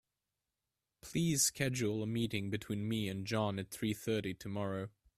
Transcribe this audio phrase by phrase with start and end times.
[1.01, 4.89] Please schedule a meeting between me and John at three thirty tomorrow.